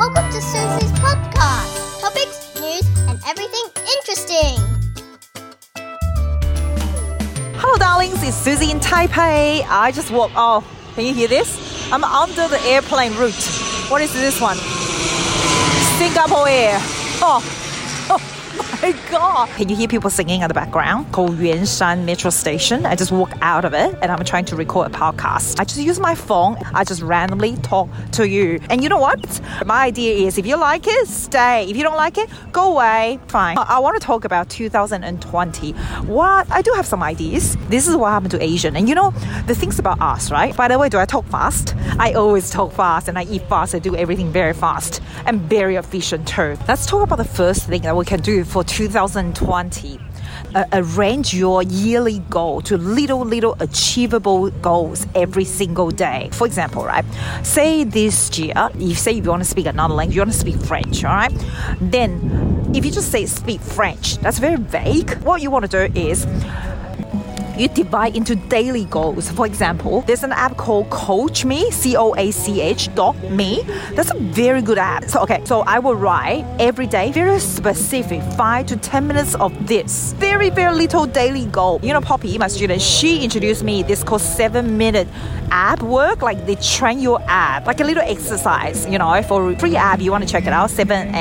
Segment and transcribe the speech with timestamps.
[0.00, 2.00] Welcome to Susie's podcast.
[2.00, 3.64] Topics, news, and everything
[3.98, 4.56] interesting.
[7.60, 8.22] Hello, darlings.
[8.22, 9.62] It's Susie in Taipei.
[9.68, 10.32] I just walked.
[10.36, 11.92] Oh, can you hear this?
[11.92, 13.44] I'm under the airplane route.
[13.90, 14.56] What is this one?
[15.98, 16.78] Singapore Air.
[17.20, 17.44] Oh,
[18.82, 19.48] my god!
[19.50, 21.12] Can you hear people singing in the background?
[21.12, 22.86] Called Yuanshan Metro Station.
[22.86, 25.60] I just walk out of it and I'm trying to record a podcast.
[25.60, 26.56] I just use my phone.
[26.74, 28.60] I just randomly talk to you.
[28.70, 29.40] And you know what?
[29.66, 31.64] My idea is if you like it, stay.
[31.68, 33.18] If you don't like it, go away.
[33.28, 33.58] Fine.
[33.58, 35.72] I, I want to talk about 2020.
[35.72, 36.50] What?
[36.50, 37.56] I do have some ideas.
[37.68, 38.76] This is what happened to Asian.
[38.76, 39.10] And you know,
[39.46, 40.56] the things about us, right?
[40.56, 41.74] By the way, do I talk fast?
[41.98, 43.74] I always talk fast and I eat fast.
[43.74, 46.56] I do everything very fast and very efficient too.
[46.66, 50.00] Let's talk about the first thing that we can do for 2020.
[50.54, 56.28] Uh, arrange your yearly goal to little, little achievable goals every single day.
[56.32, 57.04] For example, right?
[57.44, 60.56] Say this year, if say you want to speak another language, you want to speak
[60.56, 61.32] French, all right?
[61.80, 65.14] Then if you just say speak French, that's very vague.
[65.22, 66.26] What you want to do is
[67.60, 69.30] you divide into daily goals.
[69.30, 73.62] For example, there's an app called Coach Me, C O A C H dot me.
[73.92, 75.04] That's a very good app.
[75.04, 79.52] So okay, so I will write every day very specific, five to ten minutes of
[79.66, 80.14] this.
[80.14, 81.80] Very, very little daily goal.
[81.82, 85.06] You know, Poppy, my student, she introduced me this called seven minute
[85.50, 86.22] app work.
[86.22, 90.00] Like they train your app, like a little exercise, you know, for free app.
[90.00, 91.12] You want to check it out, 7M.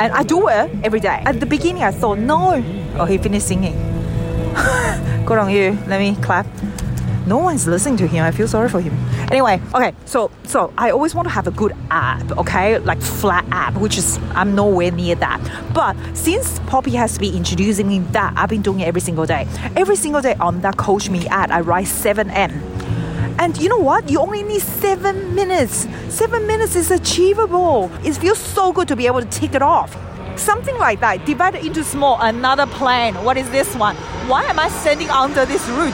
[0.00, 1.22] And I do it every day.
[1.24, 2.64] At the beginning I thought, no.
[2.96, 3.89] Oh, he finished singing.
[5.30, 5.78] Good on you.
[5.86, 6.44] Let me clap.
[7.24, 8.24] No one's listening to him.
[8.24, 8.92] I feel sorry for him.
[9.30, 13.46] Anyway, okay, so so I always want to have a good app, okay, like flat
[13.52, 15.40] app, which is I'm nowhere near that.
[15.72, 19.46] But since Poppy has been introducing me that, I've been doing it every single day.
[19.76, 22.50] Every single day on that Coach Me app, I write 7M.
[23.38, 24.10] And you know what?
[24.10, 25.86] You only need seven minutes.
[26.08, 27.88] Seven minutes is achievable.
[28.02, 29.96] It feels so good to be able to tick it off.
[30.40, 31.26] Something like that.
[31.26, 32.18] Divide into small.
[32.18, 33.14] Another plan.
[33.24, 33.94] What is this one?
[34.26, 35.92] Why am I standing under this route?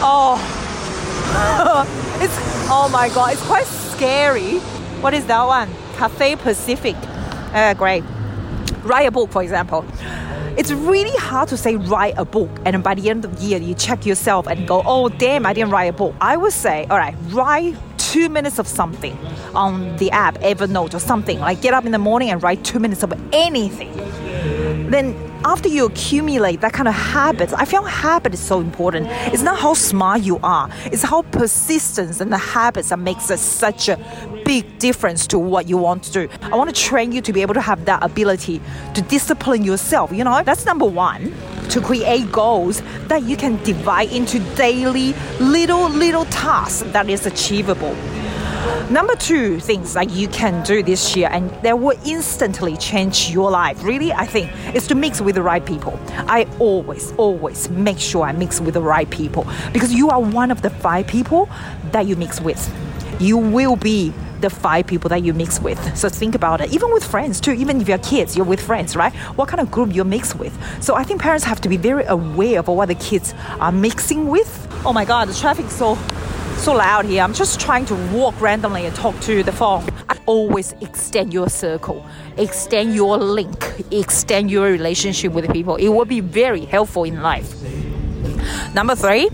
[0.00, 0.38] Oh,
[2.22, 2.34] it's
[2.70, 3.34] oh my god!
[3.34, 4.58] It's quite scary.
[5.02, 5.68] What is that one?
[5.96, 6.96] Cathay Pacific.
[7.52, 8.04] Uh, great.
[8.84, 9.84] Write a book, for example.
[10.56, 13.60] It's really hard to say write a book, and by the end of the year,
[13.60, 15.44] you check yourself and go, "Oh, damn!
[15.44, 17.76] I didn't write a book." I would say, "All right, write
[18.12, 19.16] two minutes of something
[19.54, 21.38] on the app, Evernote or something.
[21.40, 23.92] Like get up in the morning and write two minutes of anything.
[24.90, 25.14] Then
[25.44, 29.06] after you accumulate that kind of habits, I feel habit is so important.
[29.32, 33.88] It's not how smart you are, it's how persistence and the habits that makes such
[33.88, 33.98] a
[34.44, 36.28] big difference to what you want to do.
[36.42, 38.60] I want to train you to be able to have that ability
[38.94, 40.10] to discipline yourself.
[40.12, 41.34] You know, that's number one.
[41.70, 47.94] To create goals that you can divide into daily little little tasks that is achievable.
[48.90, 53.50] Number two things that you can do this year and that will instantly change your
[53.50, 56.00] life, really, I think, is to mix with the right people.
[56.26, 60.50] I always, always make sure I mix with the right people because you are one
[60.50, 61.50] of the five people
[61.92, 62.62] that you mix with.
[63.20, 65.78] You will be the five people that you mix with.
[65.98, 66.72] So think about it.
[66.72, 67.52] Even with friends too.
[67.52, 69.12] Even if you're kids, you're with friends, right?
[69.36, 70.56] What kind of group you mix with.
[70.82, 74.28] So I think parents have to be very aware of what the kids are mixing
[74.28, 74.66] with.
[74.86, 75.98] Oh my God, the traffic's so
[76.58, 77.22] so loud here.
[77.22, 79.86] I'm just trying to walk randomly and talk to the phone.
[80.08, 82.04] I always extend your circle,
[82.36, 85.76] extend your link, extend your relationship with people.
[85.76, 87.54] It will be very helpful in life.
[88.74, 89.28] Number three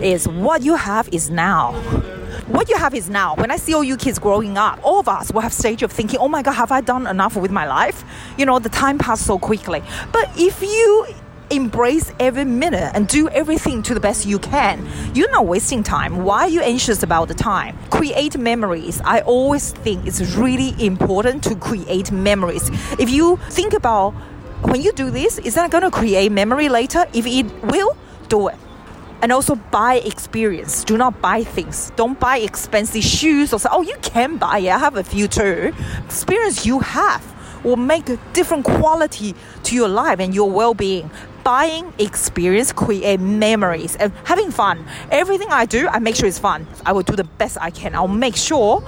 [0.00, 1.74] is what you have is now
[2.48, 3.34] what you have is now.
[3.34, 5.90] When I see all you kids growing up, all of us will have stage of
[5.90, 8.04] thinking, oh my God, have I done enough with my life?
[8.38, 9.82] You know, the time passed so quickly.
[10.12, 11.06] But if you
[11.50, 14.86] embrace every minute and do everything to the best you can.
[15.14, 16.24] You're not wasting time.
[16.24, 17.78] Why are you anxious about the time?
[17.90, 19.00] Create memories.
[19.04, 22.68] I always think it's really important to create memories.
[22.98, 24.12] If you think about
[24.62, 27.06] when you do this, is that going to create memory later?
[27.12, 27.96] If it will,
[28.28, 28.56] do it.
[29.22, 30.84] And also buy experience.
[30.84, 31.90] Do not buy things.
[31.96, 34.68] Don't buy expensive shoes or say, oh, you can buy it.
[34.68, 35.72] I have a few too.
[36.04, 37.24] Experience you have
[37.64, 39.34] will make a different quality
[39.64, 41.10] to your life and your well-being
[41.46, 44.84] buying experience create memories and having fun.
[45.12, 46.66] Everything i do i make sure it's fun.
[46.84, 47.94] I will do the best i can.
[47.94, 48.82] I'll make sure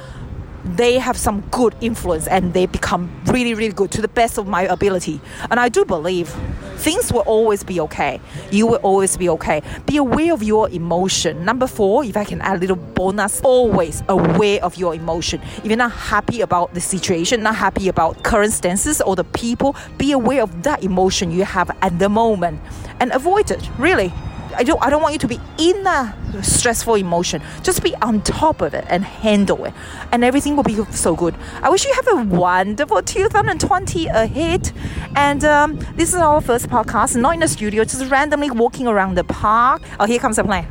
[0.77, 4.47] they have some good influence and they become really, really good to the best of
[4.47, 5.21] my ability.
[5.51, 6.29] And I do believe
[6.77, 8.21] things will always be okay.
[8.51, 9.63] You will always be okay.
[9.87, 11.45] Be aware of your emotion.
[11.45, 15.41] Number four, if I can add a little bonus, always aware of your emotion.
[15.59, 19.77] If you're not happy about the situation, not happy about current stances or the people,
[19.97, 22.61] be aware of that emotion you have at the moment
[23.01, 24.13] and avoid it, really.
[24.59, 26.13] I don't I don't want you to be in a
[26.43, 27.41] stressful emotion.
[27.63, 29.73] Just be on top of it and handle it,
[30.11, 31.37] and everything will be so good.
[31.63, 34.73] I wish you have a wonderful 2020 ahead.
[35.15, 39.15] And um, this is our first podcast, not in the studio, just randomly walking around
[39.17, 39.83] the park.
[40.01, 40.65] Oh, here comes a plane.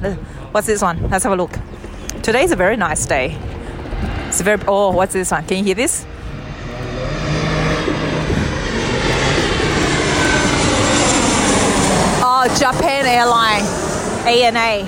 [0.51, 1.09] What's this one?
[1.09, 1.57] Let's have a look.
[2.23, 3.37] Today is a very nice day.
[4.27, 4.61] It's very.
[4.67, 5.45] Oh, what's this one?
[5.45, 6.05] Can you hear this?
[12.46, 13.64] Oh, Japan Airline,
[14.26, 14.86] ANA.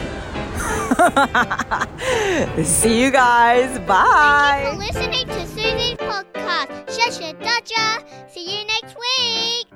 [2.64, 3.78] See you guys.
[3.80, 4.76] Bye.
[4.78, 6.68] Thank you for listening to Susie's podcast.
[6.88, 7.98] 谢谢大家.
[8.32, 9.67] See you next week.